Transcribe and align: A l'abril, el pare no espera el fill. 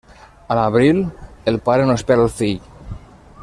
A 0.53 0.55
l'abril, 0.59 1.01
el 1.53 1.61
pare 1.69 1.87
no 1.91 1.99
espera 2.01 2.27
el 2.27 2.33
fill. 2.41 2.67